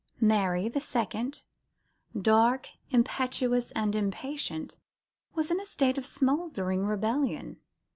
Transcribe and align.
Mary, 0.19 0.67
the 0.67 0.81
second, 0.81 1.43
dark, 2.19 2.69
impetuous, 2.89 3.69
and 3.73 3.95
impatient, 3.95 4.77
was 5.35 5.51
in 5.51 5.59
a 5.59 5.65
state 5.67 5.99
of 5.99 6.07
smouldering 6.07 6.87
rebellion. 6.87 7.59